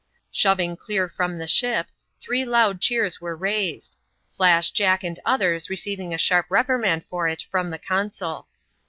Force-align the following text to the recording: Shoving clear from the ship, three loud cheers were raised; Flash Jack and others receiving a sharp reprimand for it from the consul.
Shoving 0.31 0.77
clear 0.77 1.07
from 1.07 1.37
the 1.37 1.45
ship, 1.45 1.85
three 2.19 2.43
loud 2.43 2.81
cheers 2.81 3.21
were 3.21 3.35
raised; 3.35 3.97
Flash 4.35 4.71
Jack 4.71 5.03
and 5.03 5.19
others 5.25 5.69
receiving 5.69 6.11
a 6.11 6.17
sharp 6.17 6.47
reprimand 6.49 7.05
for 7.05 7.27
it 7.27 7.43
from 7.51 7.69
the 7.69 7.77
consul. 7.77 8.47